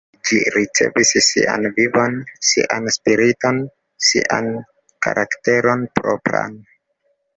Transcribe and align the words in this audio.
Ĝi 0.27 0.37
ricevis 0.53 1.11
sian 1.25 1.67
vivon, 1.75 2.17
sian 2.51 2.89
spiriton, 2.95 3.61
sian 4.07 4.49
karakteron 5.07 5.85
propran. 6.01 6.61